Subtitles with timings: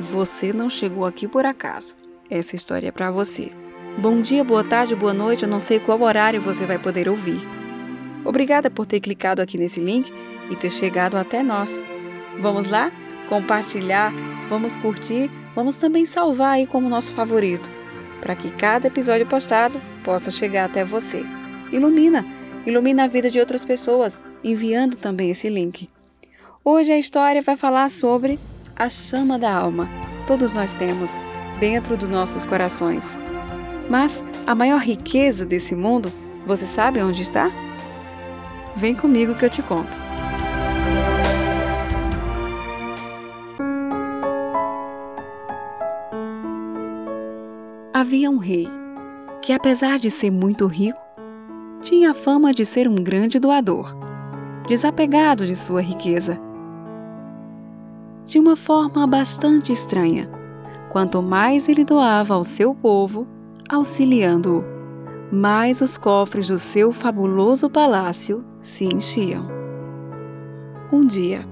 [0.00, 1.94] Você não chegou aqui por acaso.
[2.30, 3.52] Essa história é para você.
[3.98, 7.38] Bom dia, boa tarde, boa noite, eu não sei qual horário você vai poder ouvir.
[8.24, 10.10] Obrigada por ter clicado aqui nesse link
[10.50, 11.84] e ter chegado até nós.
[12.40, 12.90] Vamos lá?
[13.28, 14.10] Compartilhar,
[14.48, 17.70] vamos curtir, vamos também salvar aí como nosso favorito,
[18.22, 21.22] para que cada episódio postado possa chegar até você.
[21.70, 22.24] Ilumina,
[22.64, 25.90] ilumina a vida de outras pessoas, enviando também esse link.
[26.64, 28.38] Hoje a história vai falar sobre
[28.80, 29.90] a chama da alma.
[30.26, 31.18] Todos nós temos
[31.60, 33.14] dentro dos nossos corações.
[33.90, 36.10] Mas a maior riqueza desse mundo,
[36.46, 37.50] você sabe onde está?
[38.74, 39.98] Vem comigo que eu te conto.
[47.92, 48.66] Havia um rei
[49.42, 50.98] que, apesar de ser muito rico,
[51.82, 53.94] tinha a fama de ser um grande doador,
[54.66, 56.49] desapegado de sua riqueza.
[58.24, 60.30] De uma forma bastante estranha,
[60.88, 63.26] quanto mais ele doava ao seu povo,
[63.68, 64.64] auxiliando-o,
[65.32, 69.46] mais os cofres do seu fabuloso palácio se enchiam.
[70.92, 71.46] Um dia,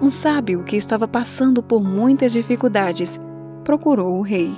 [0.00, 3.18] um sábio que estava passando por muitas dificuldades
[3.64, 4.52] procurou o rei.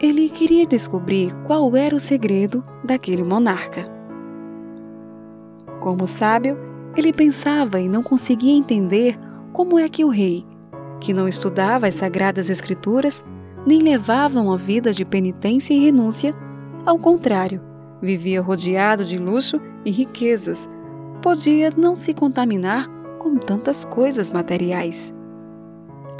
[0.00, 3.84] Ele queria descobrir qual era o segredo daquele monarca.
[5.80, 6.58] Como sábio,
[6.96, 9.18] ele pensava e não conseguia entender
[9.56, 10.44] como é que o rei,
[11.00, 13.24] que não estudava as sagradas escrituras,
[13.66, 16.34] nem levava uma vida de penitência e renúncia,
[16.84, 17.62] ao contrário,
[18.02, 20.68] vivia rodeado de luxo e riquezas,
[21.22, 22.86] podia não se contaminar
[23.18, 25.14] com tantas coisas materiais.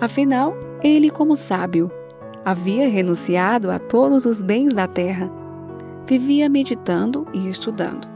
[0.00, 1.90] Afinal, ele, como sábio,
[2.42, 5.30] havia renunciado a todos os bens da terra.
[6.08, 8.08] Vivia meditando e estudando.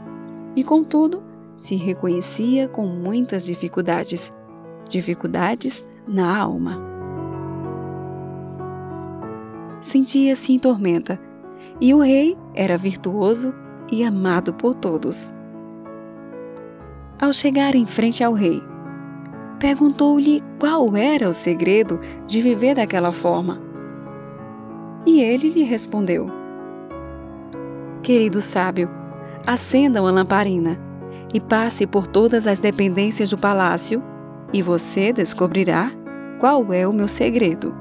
[0.55, 1.21] E, contudo,
[1.55, 4.33] se reconhecia com muitas dificuldades
[4.91, 6.79] dificuldades na alma.
[9.81, 11.19] Sentia-se em tormenta,
[11.79, 13.53] e o rei era virtuoso
[13.91, 15.33] e amado por todos.
[17.19, 18.61] Ao chegar em frente ao rei,
[19.59, 23.59] perguntou-lhe qual era o segredo de viver daquela forma.
[25.05, 26.27] E ele lhe respondeu:
[28.03, 28.89] Querido sábio,
[29.45, 30.79] acenda uma lamparina
[31.33, 34.01] e passe por todas as dependências do palácio,
[34.53, 35.91] e você descobrirá
[36.39, 37.73] qual é o meu segredo.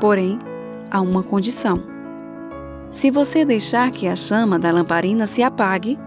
[0.00, 0.38] Porém,
[0.90, 1.82] há uma condição.
[2.90, 5.98] Se você deixar que a chama da lamparina se apague,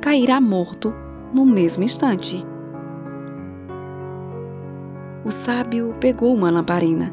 [0.00, 0.94] cairá morto
[1.32, 2.46] no mesmo instante.
[5.24, 7.12] O sábio pegou uma lamparina,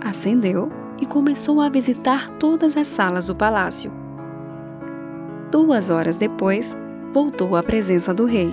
[0.00, 0.70] acendeu
[1.00, 3.92] e começou a visitar todas as salas do palácio.
[5.50, 6.76] Duas horas depois,
[7.12, 8.50] voltou à presença do rei,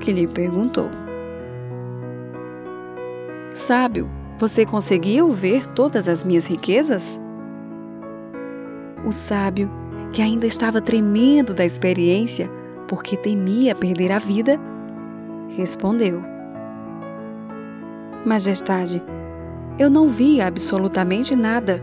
[0.00, 0.88] que lhe perguntou:
[3.54, 7.20] Sábio, você conseguiu ver todas as minhas riquezas?
[9.06, 9.70] O sábio,
[10.12, 12.50] que ainda estava tremendo da experiência
[12.88, 14.58] porque temia perder a vida,
[15.56, 16.22] respondeu:
[18.24, 19.02] Majestade,
[19.78, 21.82] eu não vi absolutamente nada.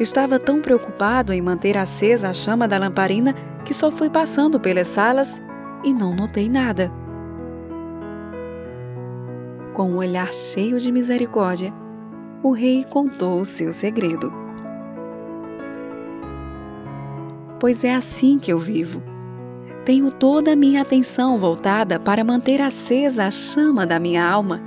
[0.00, 3.34] Estava tão preocupado em manter acesa a chama da lamparina
[3.64, 5.40] que só fui passando pelas salas
[5.84, 6.90] e não notei nada.
[9.74, 11.72] Com um olhar cheio de misericórdia,
[12.42, 14.32] o rei contou o seu segredo.
[17.60, 19.02] Pois é assim que eu vivo.
[19.84, 24.60] Tenho toda a minha atenção voltada para manter acesa a chama da minha alma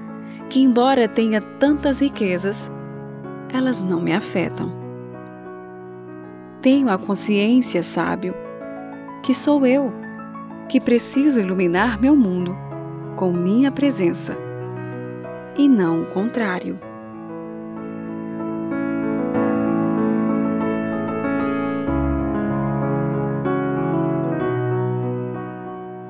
[0.49, 2.69] que, embora tenha tantas riquezas,
[3.53, 4.71] elas não me afetam.
[6.61, 8.33] Tenho a consciência, sábio,
[9.23, 9.93] que sou eu,
[10.67, 12.55] que preciso iluminar meu mundo
[13.15, 14.37] com minha presença,
[15.57, 16.79] e não o contrário.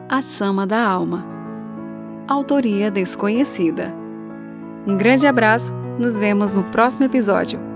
[0.10, 1.26] A Chama da Alma.
[2.28, 3.94] Autoria desconhecida.
[4.86, 7.67] Um grande abraço, nos vemos no próximo episódio.